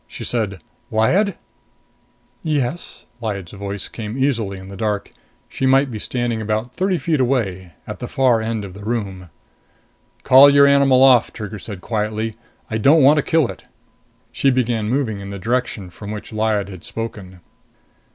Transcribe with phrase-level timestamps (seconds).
[0.07, 1.35] She said, "Lyad?"
[2.41, 5.11] "Yes?" Lyad's voice came easily in the dark.
[5.47, 9.29] She might be standing about thirty feet away, at the far end of the room.
[10.23, 12.35] "Call your animal off," Trigger said quietly.
[12.67, 13.65] "I don't want to kill it."
[14.31, 17.39] She began moving in the direction from which Lyad had spoken.